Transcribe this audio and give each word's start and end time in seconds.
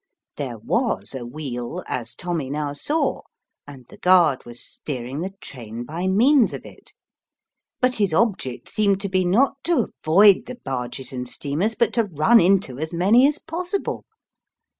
There 0.35 0.57
was 0.57 1.13
a 1.13 1.27
wheel, 1.27 1.83
as 1.85 2.15
Tommy 2.15 2.49
now 2.49 2.73
saw, 2.73 3.21
and 3.67 3.85
the 3.87 3.99
guard 3.99 4.45
was 4.45 4.59
steering 4.65 5.21
the 5.21 5.35
train 5.41 5.83
by 5.83 6.07
means 6.07 6.55
of 6.55 6.65
it, 6.65 6.93
but 7.81 7.97
his 7.97 8.11
object 8.11 8.67
seemed 8.67 8.99
to 9.01 9.09
be 9.09 9.23
not 9.25 9.63
to 9.65 9.89
avoid 10.03 10.47
the 10.47 10.55
barges 10.65 11.13
and 11.13 11.29
steamers 11.29 11.75
but 11.75 11.93
to 11.93 12.05
run 12.05 12.39
into 12.39 12.79
as 12.79 12.91
many 12.91 13.27
as 13.27 13.37
possible. 13.37 14.05